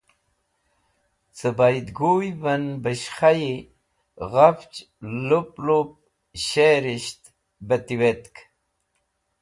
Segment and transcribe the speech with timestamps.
[1.37, 3.53] Cẽ bayd guyvẽn beshkhayi
[4.31, 4.75] ghafch
[5.27, 5.89] lup lup
[6.47, 7.21] sherisht
[7.67, 8.35] bẽ tiwetk